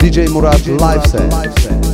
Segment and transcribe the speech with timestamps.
[0.00, 1.85] DJ Murat live set.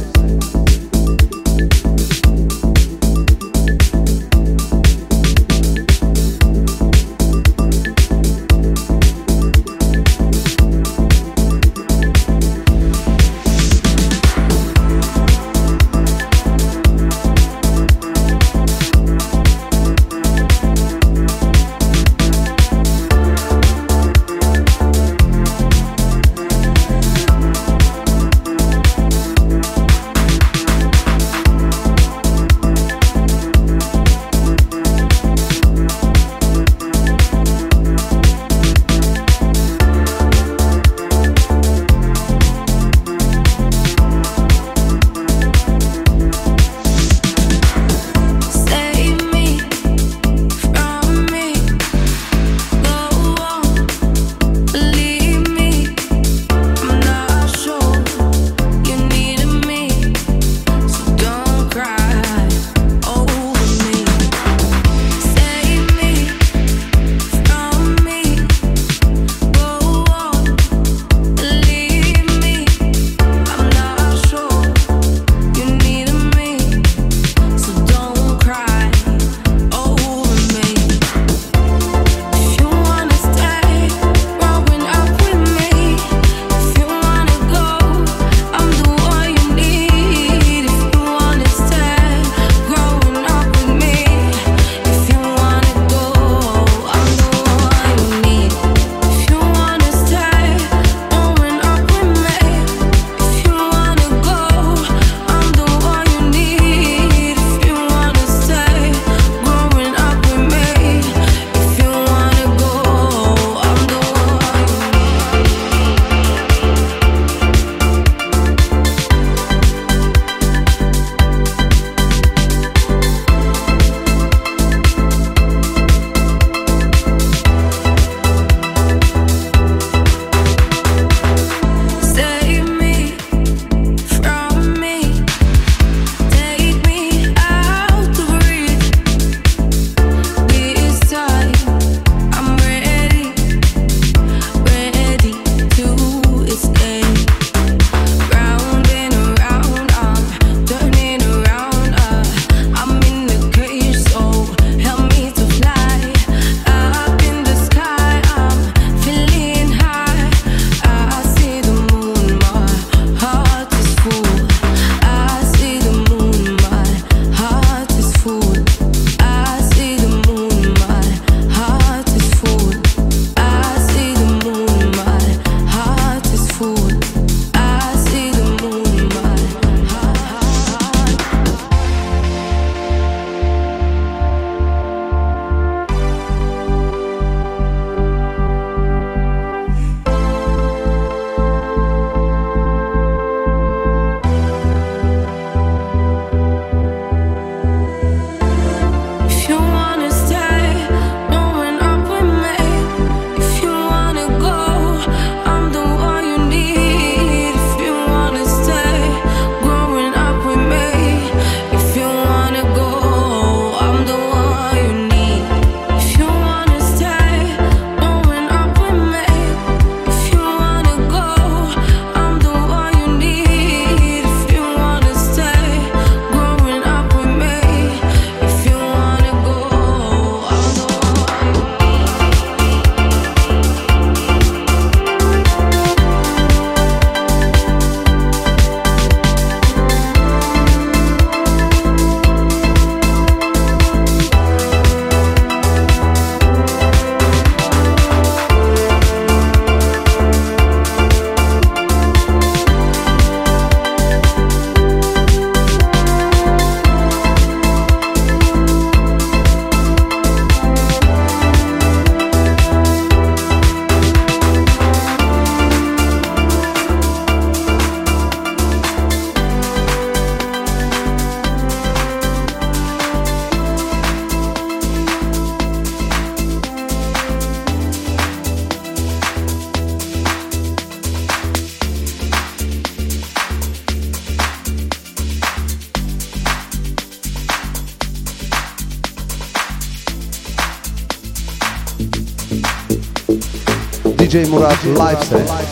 [294.33, 295.72] DJ Murat live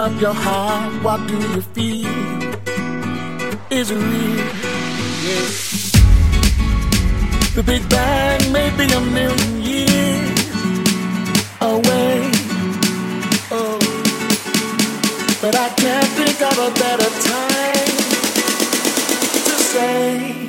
[0.00, 2.08] up your heart, what do you feel?
[3.70, 4.46] Is it real?
[5.28, 5.92] Yes.
[7.54, 10.40] The Big Bang may be a million years
[11.60, 12.30] away.
[13.50, 13.78] Oh.
[15.42, 17.96] But I can't think of a better time
[19.48, 20.39] to say.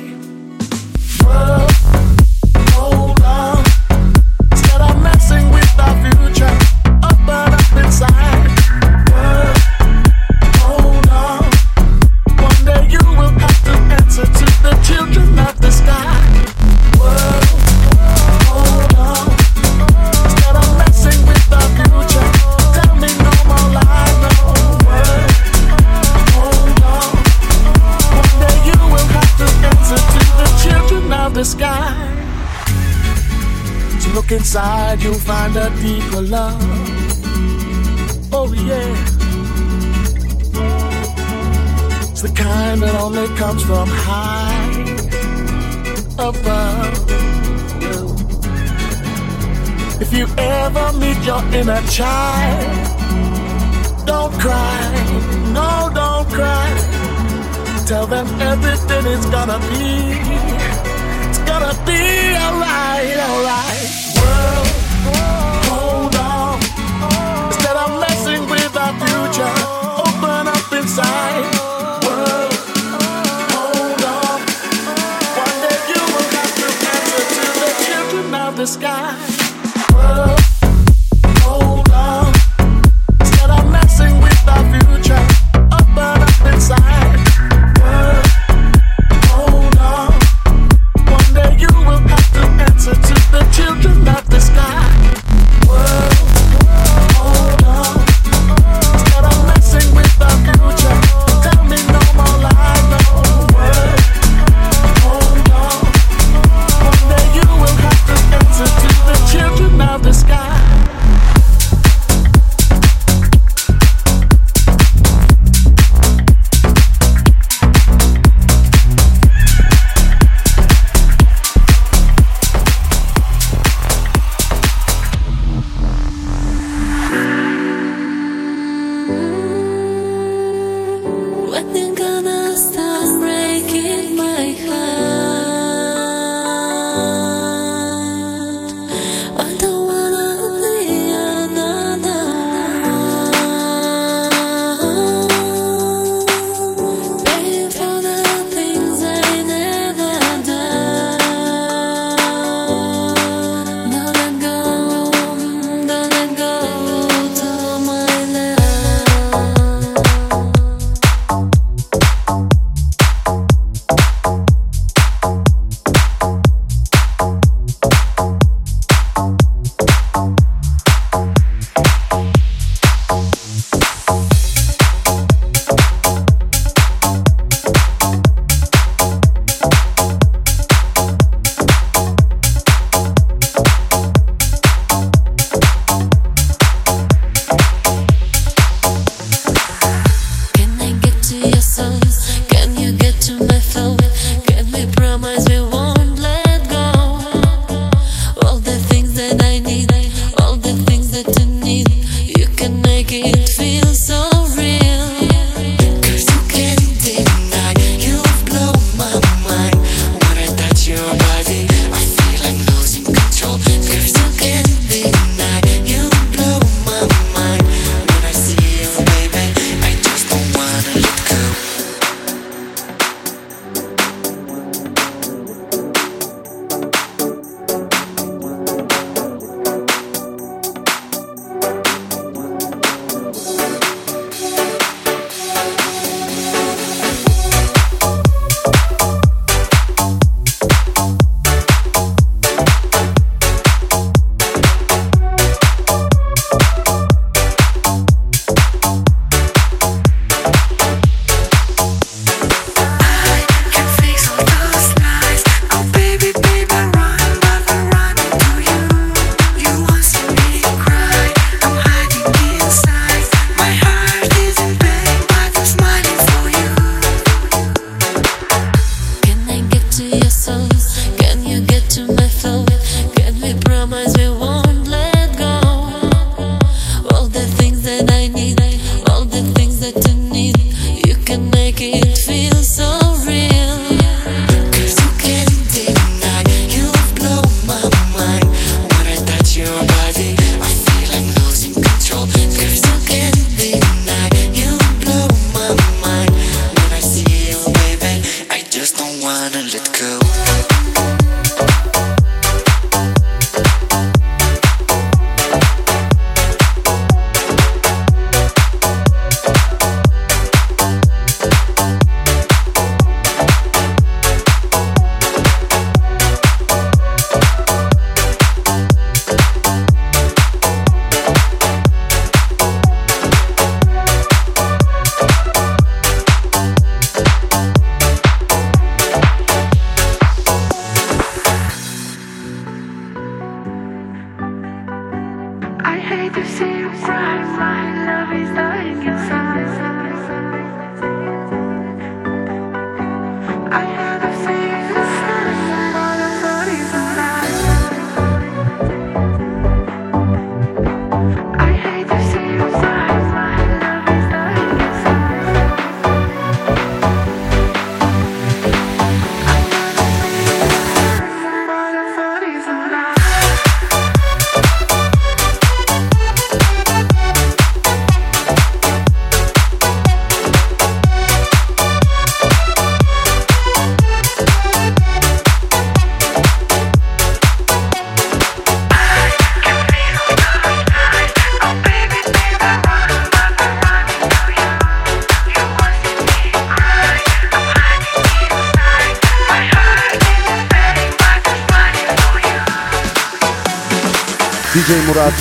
[51.92, 52.96] Child,
[54.06, 54.80] Don't cry,
[55.52, 56.70] no, don't cry.
[57.86, 60.16] Tell them everything is gonna be,
[61.28, 62.00] it's gonna be
[62.44, 63.90] alright, alright.
[64.16, 64.68] World,
[65.68, 66.58] hold on.
[67.52, 69.52] Instead of messing with our future,
[70.00, 71.31] open up inside.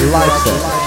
[0.01, 0.80] Murat set.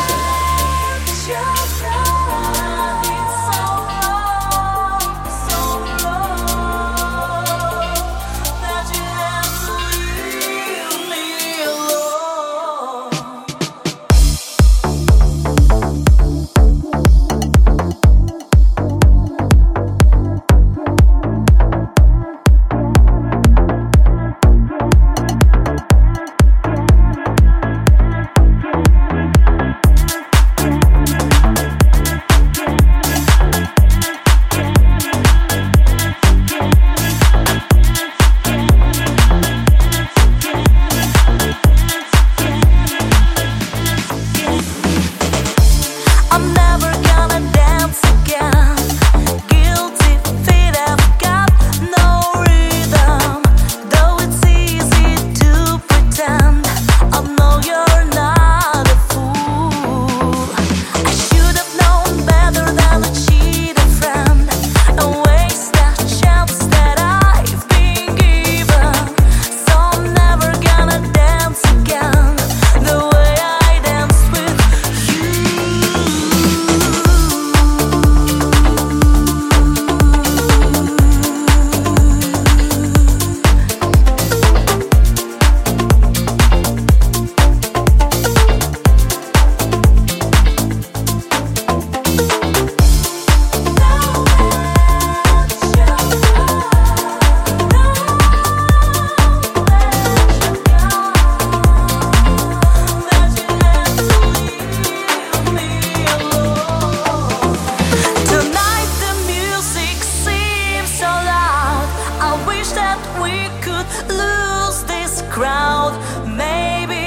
[113.24, 113.88] we could
[114.22, 115.92] lose this crowd.
[116.26, 117.06] Maybe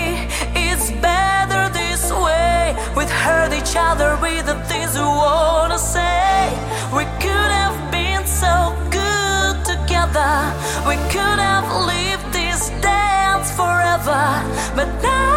[0.65, 2.75] it's better this way.
[2.95, 6.34] We'd hurt each other with the things we wanna say.
[6.97, 8.56] We could have been so
[8.99, 10.34] good together.
[10.89, 14.23] We could have lived this dance forever.
[14.75, 15.37] But now.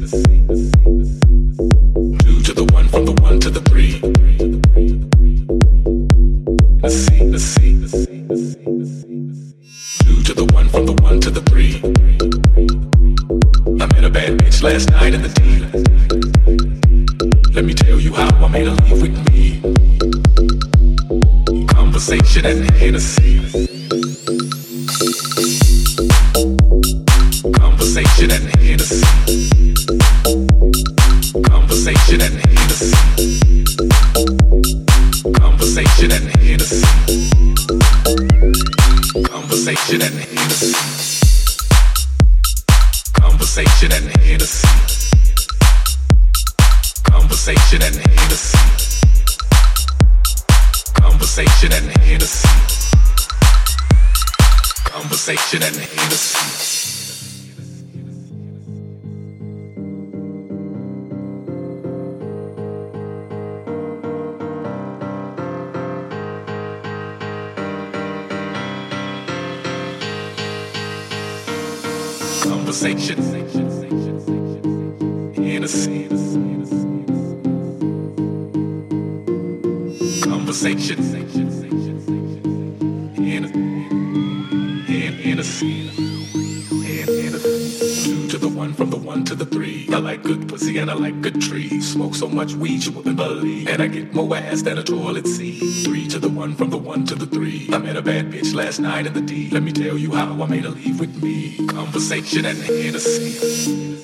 [92.11, 93.69] Smoke so much weed you wouldn't believe.
[93.69, 95.85] And I get more ass than a toilet seat.
[95.85, 97.69] Three to the one, from the one to the three.
[97.71, 99.49] I met a bad bitch last night in the D.
[99.49, 101.65] Let me tell you how I made her leave with me.
[101.67, 103.95] Conversation and Hennessy.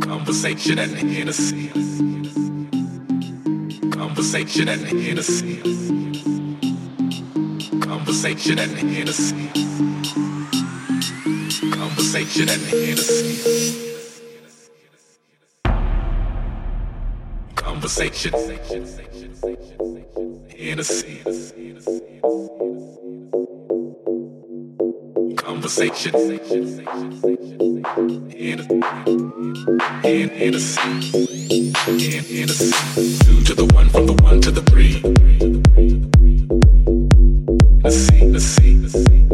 [0.00, 1.70] Conversation and Hennessy.
[3.90, 5.60] Conversation and Hennessy.
[7.80, 9.48] Conversation and Hennessy.
[11.70, 13.83] Conversation and Hennessy.
[17.84, 18.32] conversation
[20.56, 21.22] in a scene.
[25.36, 26.14] Conversation
[28.30, 28.64] in a
[30.02, 31.02] in in a scene.
[31.86, 33.18] In in a scene.
[33.18, 35.02] Two to the one, from the one to the three.
[37.84, 39.33] A scene, a scene, a scene.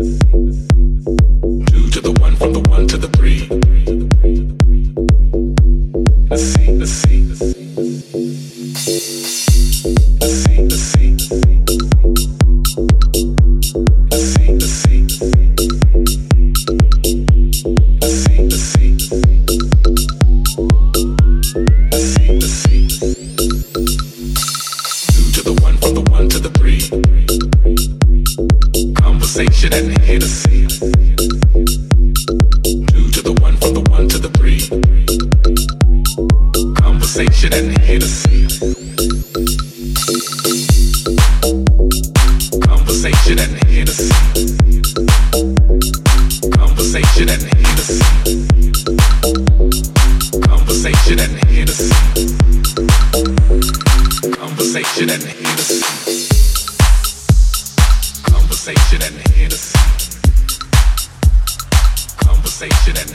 [62.50, 63.10] Conversation and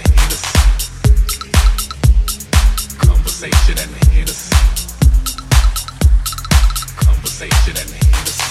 [4.11, 4.55] Hennessy.
[7.05, 8.44] Conversation and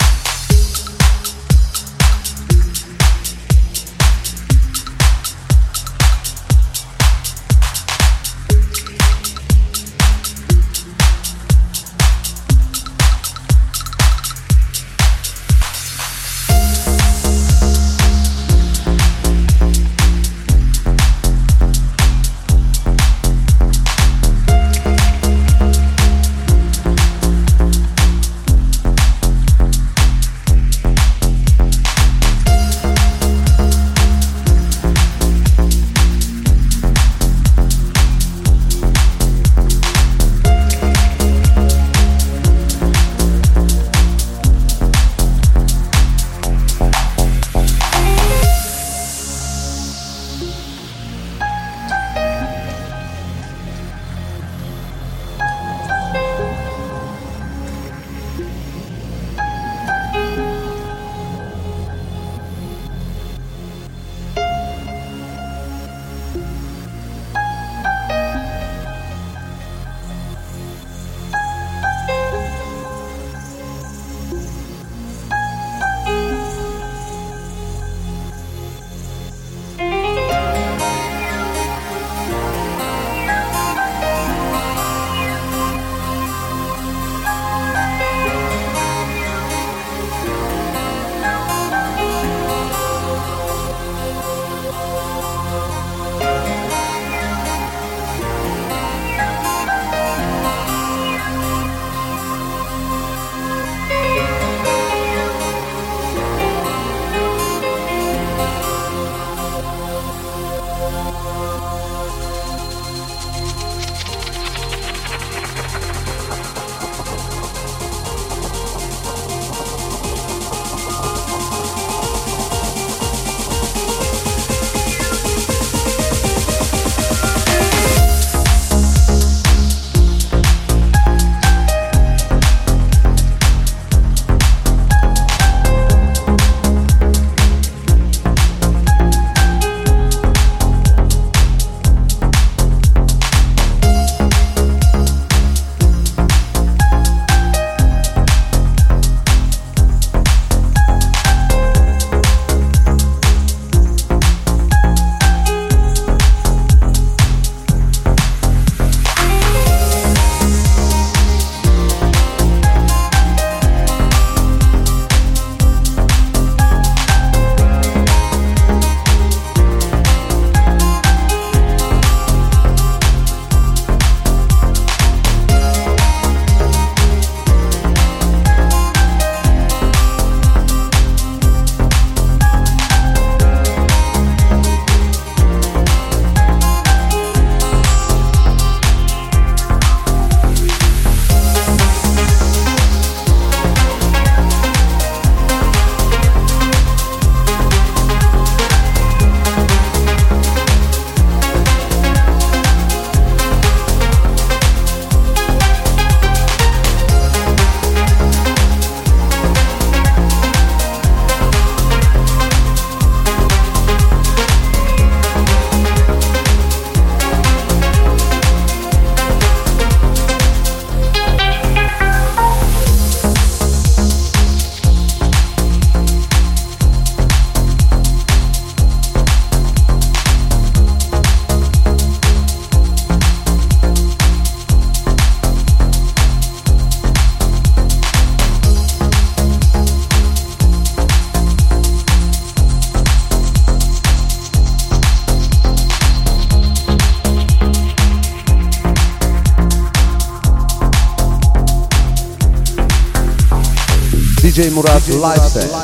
[254.55, 255.84] DJ Murat Live Set.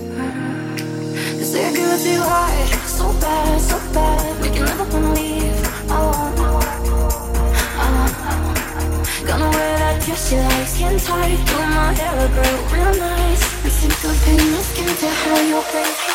[9.39, 10.31] Murat Live Set.
[10.31, 14.63] She likes skin tight, do my hair girl real nice And think of in my
[14.63, 16.13] skin to how you're crazy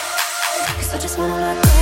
[0.78, 1.75] Cause I just wanna look great